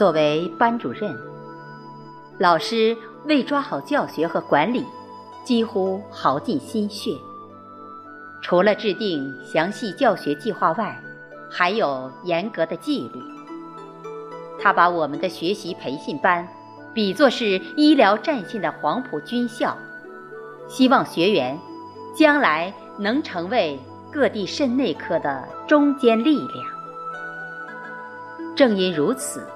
[0.00, 1.14] 作为班主任，
[2.38, 4.82] 老师为抓好教学和管理，
[5.44, 7.14] 几乎耗尽心血。
[8.40, 10.98] 除了制定详细教学计划外，
[11.50, 13.22] 还有严格的纪律。
[14.58, 16.48] 他把我们的学习培训班
[16.94, 19.76] 比作是医疗战线的黄埔军校，
[20.66, 21.60] 希望学员
[22.16, 23.78] 将来能成为
[24.10, 26.66] 各地肾内科的中坚力量。
[28.56, 29.46] 正因如此，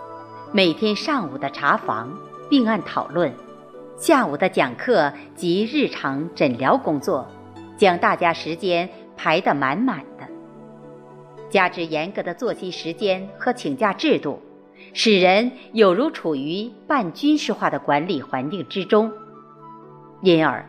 [0.56, 2.16] 每天上午的查房、
[2.48, 3.34] 病案讨论，
[3.96, 7.26] 下午的讲课及日常诊疗工作。
[7.76, 10.24] 将大家时间排得满满的，
[11.50, 14.40] 加之严格的作息时间和请假制度，
[14.92, 19.12] 使人有如处于半军事化的管理环境之中。
[20.22, 20.64] 因而，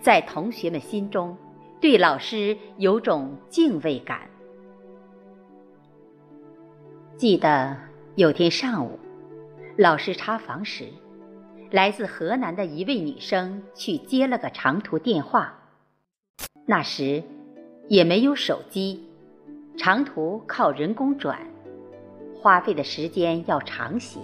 [0.00, 1.36] 在同学们心中，
[1.80, 4.22] 对老师有种敬畏感。
[7.16, 7.76] 记得
[8.16, 8.98] 有天上午，
[9.80, 10.88] 老师查房时，
[11.70, 15.54] 来自河南的一位女生去接了个长途电话。
[16.66, 17.22] 那时，
[17.86, 19.08] 也没有手机，
[19.76, 21.38] 长途靠人工转，
[22.34, 24.18] 花费的时间要长些。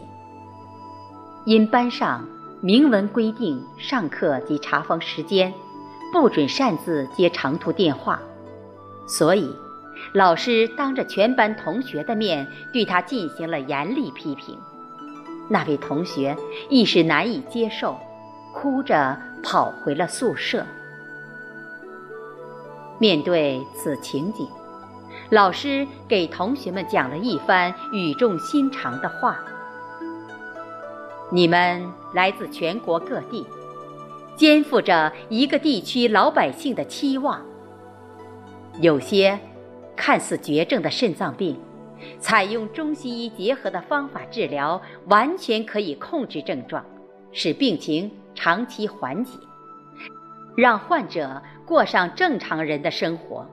[1.46, 2.28] 因班上
[2.60, 5.54] 明文规定，上课及查房时间
[6.12, 8.20] 不准擅自接长途电话，
[9.06, 9.54] 所以
[10.14, 14.58] 老师当着全班同学的面对他进行了严厉批评。
[15.48, 16.36] 那位同学
[16.68, 17.98] 一时难以接受，
[18.52, 20.64] 哭着跑回了宿舍。
[22.98, 24.48] 面对此情景，
[25.30, 29.38] 老师给同学们讲了一番语重心长的话
[31.30, 33.46] ：“你们来自全国各地，
[34.36, 37.42] 肩负着一个地区老百姓的期望。
[38.80, 39.38] 有些
[39.94, 41.58] 看似绝症的肾脏病，
[42.18, 46.84] 采用中西医结合的方法治疗，完全可以控制症状，
[47.32, 49.38] 使病情长期缓解。”
[50.56, 53.44] 让患者过上正常人的生活。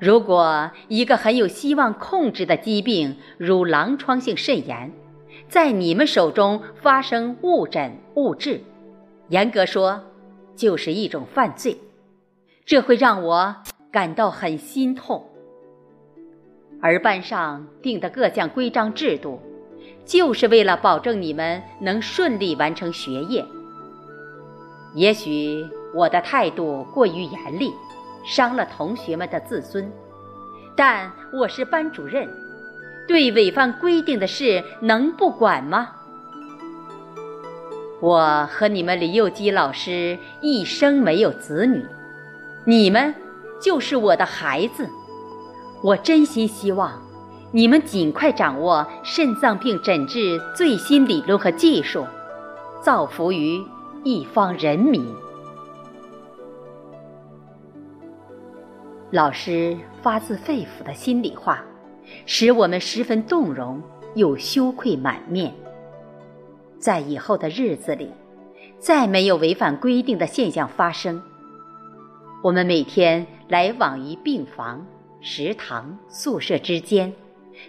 [0.00, 4.90] 如果一个很有希望控制的疾病，如狼疮性肾炎，
[5.48, 8.62] 在你们手中发生误诊误治，
[9.28, 10.02] 严格说，
[10.56, 11.78] 就是一种犯罪，
[12.64, 13.56] 这会让我
[13.92, 15.24] 感到很心痛。
[16.84, 19.40] 而班上定的各项规章制度，
[20.04, 23.42] 就是为了保证你们能顺利完成学业。
[24.94, 27.72] 也许我的态度过于严厉，
[28.26, 29.90] 伤了同学们的自尊，
[30.76, 32.28] 但我是班主任，
[33.08, 35.88] 对违反规定的事能不管吗？
[38.02, 41.82] 我和你们李幼基老师一生没有子女，
[42.66, 43.14] 你们
[43.58, 44.86] 就是我的孩子，
[45.84, 46.98] 我真心希望
[47.52, 52.06] 你们尽快掌握肾脏病诊治最新理论和技术，
[52.80, 53.62] 造福于。
[54.02, 55.02] 一方人民，
[59.10, 61.64] 老师发自肺腑的心里话，
[62.26, 63.82] 使我们十分动容
[64.14, 65.54] 又羞愧满面。
[66.78, 68.10] 在以后的日子里，
[68.78, 71.22] 再没有违反规定的现象发生。
[72.42, 74.86] 我们每天来往于病房、
[75.26, 77.14] 食堂、宿舍之间，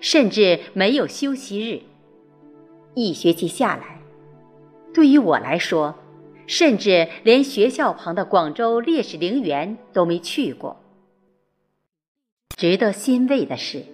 [0.01, 1.83] 甚至没有休息日。
[2.95, 4.01] 一学期下来，
[4.93, 5.95] 对于我来说，
[6.47, 10.81] 甚至连学校旁的广州烈士陵园都没去过。
[12.57, 13.85] 值得欣慰的是，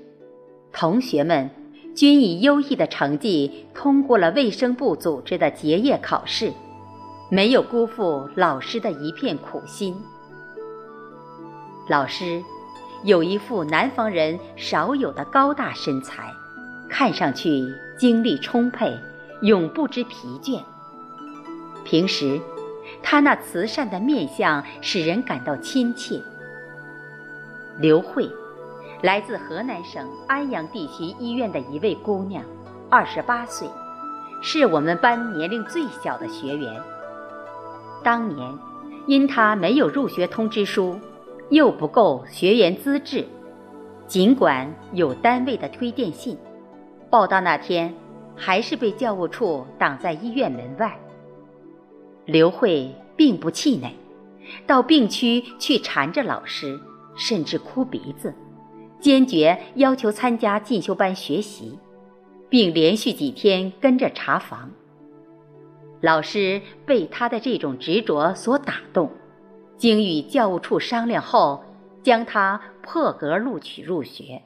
[0.74, 1.52] 同学们
[1.96, 6.52] 均以优异的成绩通过了卫生部组织的结业考试，
[7.30, 9.96] 没有辜负老师的一片苦心。
[11.88, 12.44] 老师
[13.04, 16.32] 有一副南方人少有的高大身材，
[16.88, 17.68] 看上去
[17.98, 18.96] 精力充沛，
[19.42, 20.62] 永不知疲倦。
[21.84, 22.40] 平时，
[23.02, 26.22] 他那慈善的面相使人感到亲切。
[27.80, 28.30] 刘慧，
[29.02, 32.44] 来自河南省安阳地区医院的一位姑娘，
[32.88, 33.68] 二十八岁，
[34.44, 36.80] 是我们班年龄最小的学员。
[38.04, 38.60] 当年，
[39.08, 41.00] 因她没有入学通知书，
[41.52, 43.26] 又不够学员资质，
[44.08, 46.38] 尽管有单位的推荐信，
[47.10, 47.94] 报到那天，
[48.38, 50.98] 还是被教务处挡在医院门外。
[52.26, 53.92] 刘慧并不气馁，
[54.66, 56.80] 到病区去缠着老师，
[57.18, 58.34] 甚至哭鼻子，
[59.02, 61.78] 坚决要求参加进修班学习，
[62.48, 64.72] 并连续几天跟着查房。
[66.00, 69.12] 老师被他的这种执着所打动，
[69.82, 71.64] 经与教务处商量后，
[72.04, 74.44] 将他破格录取入学。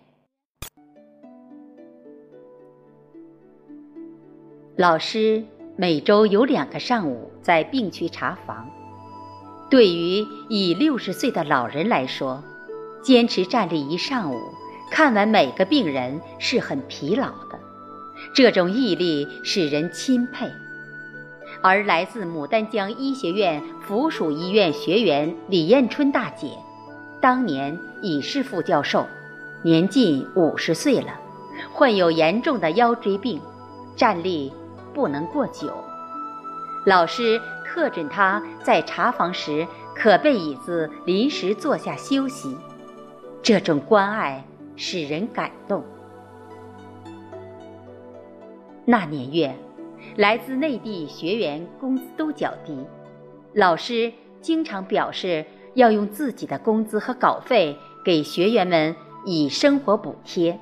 [4.78, 5.44] 老师
[5.76, 8.70] 每周有两个上午在病区查房。
[9.70, 12.42] 对于已六十岁的老人来说，
[13.04, 14.40] 坚持站立一上午，
[14.90, 17.60] 看完每个病人是很疲劳的。
[18.34, 20.50] 这种毅力使人钦佩。
[21.66, 26.52] 而来自牡丹江医学院附属医院学员李艳春大姐，
[27.20, 29.08] 当年已是副教授，
[29.64, 31.20] 年近五十岁了，
[31.74, 33.42] 患有严重的腰椎病，
[33.96, 34.54] 站立
[34.94, 35.74] 不能过久。
[36.86, 39.66] 老师特准她在查房时
[39.96, 42.56] 可备椅子临时坐下休息，
[43.42, 44.46] 这种关爱
[44.76, 45.84] 使人感动。
[48.86, 49.56] 那年月。
[50.16, 52.78] 来自内地学员工资都较低，
[53.54, 54.12] 老师
[54.42, 60.58] 经常表示要用自己的工资和稿费给学员们以生活补贴。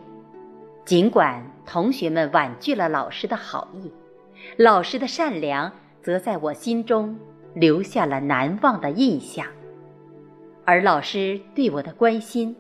[0.86, 3.92] 尽管同学们婉拒了老师的好意，
[4.58, 7.18] 老师的善良则在我心中
[7.54, 9.46] 留下了难忘的印象。
[10.66, 12.56] 而老师对我的关心，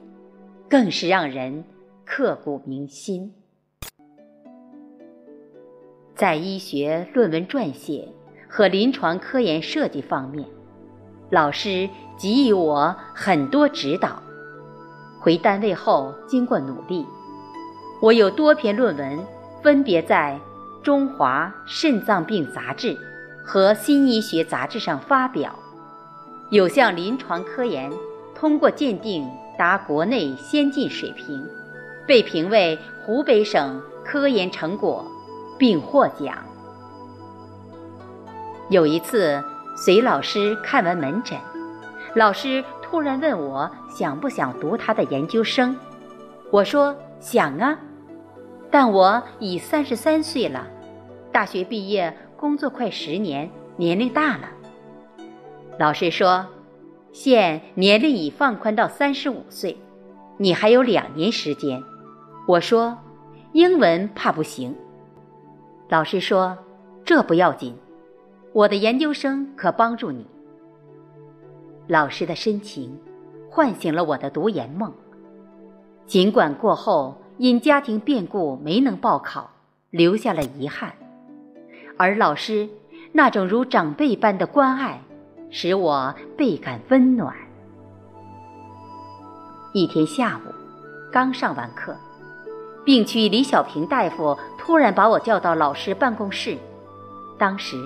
[0.69, 1.63] 更是让人
[2.05, 3.33] 刻骨铭心。
[6.23, 8.07] 在医学论文撰写
[8.47, 10.47] 和临床科研设计方面，
[11.29, 14.23] 老师给予我很多指导。
[15.19, 17.05] 回单位后，经过努力，
[18.01, 19.19] 我有多篇论文
[19.61, 20.39] 分别在
[20.81, 22.95] 《中华肾脏病杂志》
[23.43, 25.53] 和《新医学杂志》上发表，
[26.51, 27.91] 有项临床科研
[28.33, 31.45] 通过鉴定达国内先进水平，
[32.07, 35.05] 被评为湖北省科研成果。
[35.57, 36.35] 并获奖。
[38.69, 39.43] 有一次，
[39.75, 41.37] 随老师看完门诊，
[42.15, 45.75] 老师突然问我想不想读他的研究生。
[46.51, 47.77] 我说想啊，
[48.71, 50.67] 但我已三十三岁了，
[51.31, 54.49] 大学毕业，工作快十年，年龄大了。
[55.79, 56.45] 老师说，
[57.11, 59.77] 现年龄已放宽到三十五岁，
[60.37, 61.83] 你还有两年时间。
[62.47, 62.97] 我说，
[63.51, 64.75] 英文怕不行。
[65.89, 66.57] 老师说
[67.05, 67.75] ：“这不要紧，
[68.51, 70.25] 我的研究生可帮助你。”
[71.87, 72.97] 老师的深情
[73.49, 74.91] 唤醒了我的读研梦。
[76.05, 79.49] 尽管过后因家庭变故没能报考，
[79.89, 80.93] 留下了遗憾，
[81.97, 82.67] 而老师
[83.11, 85.01] 那种如长辈般的关爱，
[85.49, 87.35] 使我倍感温暖。
[89.73, 90.51] 一天下午，
[91.11, 91.95] 刚上完课。
[92.85, 96.57] 病区李小平大夫突然把我叫到老师办公室，
[97.37, 97.77] 当时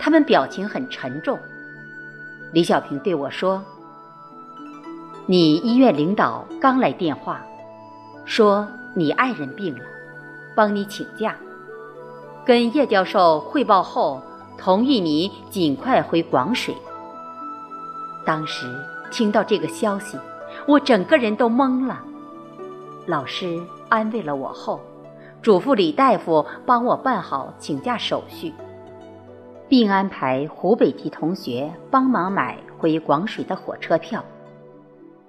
[0.00, 1.38] 他们表情很沉重。
[2.52, 3.62] 李小平对我说
[5.26, 7.42] ：“你医院领导刚来电话，
[8.24, 9.84] 说你爱人病了，
[10.54, 11.36] 帮你请假。
[12.44, 14.22] 跟叶教授汇报后，
[14.56, 16.74] 同意你尽快回广水。”
[18.24, 18.66] 当时
[19.10, 20.18] 听到这个消息，
[20.66, 22.00] 我整个人都懵了。
[23.04, 23.60] 老师。
[23.92, 24.80] 安慰了我后，
[25.42, 28.50] 嘱咐李大夫帮我办好请假手续，
[29.68, 34.24] 并安排湖北籍同学帮忙买回广水的火车票，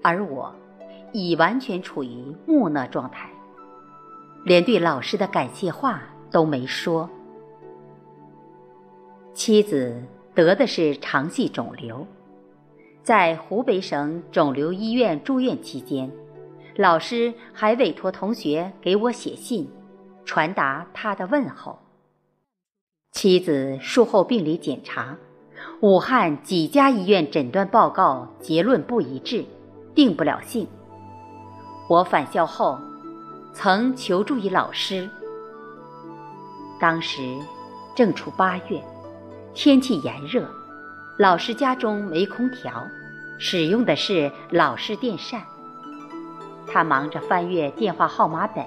[0.01, 0.55] 而我
[1.12, 3.29] 已完全处于木讷状态，
[4.46, 6.01] 连对老师的感谢话
[6.32, 7.10] 都没说。
[9.34, 10.01] 妻子
[10.34, 12.08] 得的是肠系肿瘤，
[13.01, 16.10] 在湖北省肿瘤医院住院期间。
[16.75, 19.70] 老师还委托同学给我写信，
[20.25, 21.80] 传达他的问候。
[23.12, 25.15] 妻子术后病理检查，
[25.82, 29.46] 武汉几家医院诊断报告结论不一致，
[29.94, 30.68] 定不了性。
[31.88, 32.80] 我返校后，
[33.53, 35.08] 曾求助于老师。
[36.80, 37.22] 当时
[37.96, 38.84] 正处八月，
[39.53, 40.50] 天气炎热，
[41.20, 42.84] 老师家中没空调，
[43.38, 45.39] 使用的是老式电扇。
[46.67, 48.65] 他忙着翻阅电话号码本，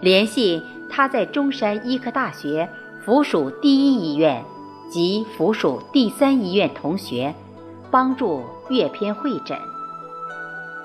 [0.00, 2.68] 联系他在中山医科大学
[3.04, 4.44] 附属第一医院
[4.90, 7.34] 及附属第三医院同学，
[7.90, 9.58] 帮助阅片会诊。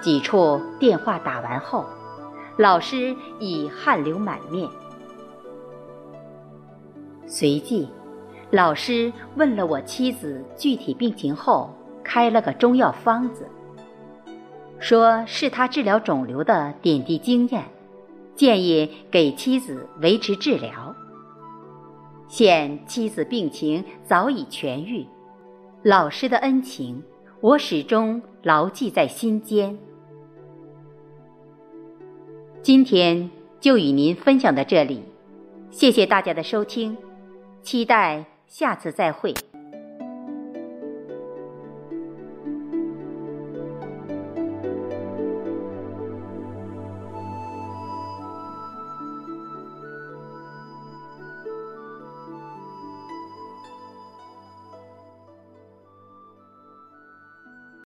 [0.01, 1.85] 几处电话打完后，
[2.57, 4.67] 老师已汗流满面。
[7.27, 7.87] 随即，
[8.49, 11.69] 老师问了我妻子具体病情后，
[12.03, 13.47] 开了个中药方子。
[14.81, 17.63] 说是他治疗肿瘤的点滴经验，
[18.35, 20.93] 建议给妻子维持治疗。
[22.27, 25.05] 现妻子病情早已痊愈，
[25.83, 27.03] 老师的恩情
[27.41, 29.77] 我始终牢记在心间。
[32.63, 35.03] 今天就与您分享到这里，
[35.69, 36.97] 谢谢大家的收听，
[37.61, 39.31] 期待下次再会。